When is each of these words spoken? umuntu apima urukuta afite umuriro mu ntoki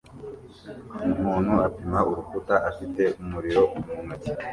umuntu 1.15 1.51
apima 1.67 1.99
urukuta 2.09 2.55
afite 2.69 3.03
umuriro 3.21 3.63
mu 3.83 3.95
ntoki 4.05 4.31